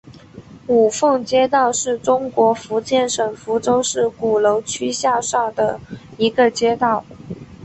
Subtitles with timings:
[0.65, 5.79] 五凤街道是中国福建省福州市鼓楼区下辖的
[6.17, 7.05] 一个街道。